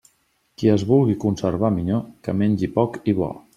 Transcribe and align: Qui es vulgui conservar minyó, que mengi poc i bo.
Qui 0.61 0.71
es 0.75 0.85
vulgui 0.91 1.17
conservar 1.25 1.71
minyó, 1.77 2.01
que 2.25 2.37
mengi 2.41 2.73
poc 2.79 3.01
i 3.15 3.19
bo. 3.23 3.33